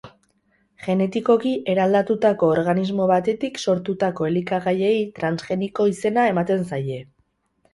Genetikoki 0.85 1.51
eraldatutako 1.73 2.49
organismo 2.53 3.07
batetik 3.13 3.61
sortutako 3.67 4.31
elikagaiei 4.31 4.97
transgeniko 5.21 5.89
izena 5.93 6.25
ematen 6.33 6.67
zaie. 6.73 6.99